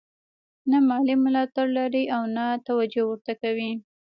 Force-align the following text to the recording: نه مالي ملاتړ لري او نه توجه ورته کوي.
نه 0.69 0.77
مالي 0.87 1.15
ملاتړ 1.25 1.65
لري 1.77 2.03
او 2.15 2.23
نه 2.35 2.45
توجه 2.67 3.03
ورته 3.07 3.31
کوي. 3.41 3.71